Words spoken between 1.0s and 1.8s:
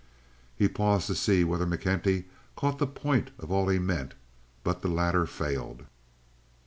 to see whether